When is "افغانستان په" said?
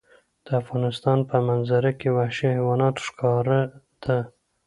0.61-1.37